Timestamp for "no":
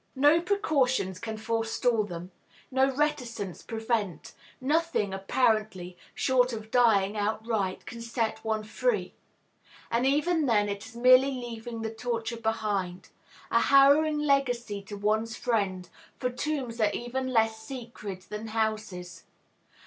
0.15-0.41, 2.71-2.89